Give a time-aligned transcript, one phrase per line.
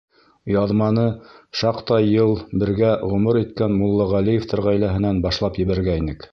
[0.51, 1.03] Яҙманы
[1.59, 2.33] шаҡтай йыл
[2.65, 6.29] бергә ғүмер иткән Муллағәлиевтәр ғаиләһенән башлап ебәргәйнек.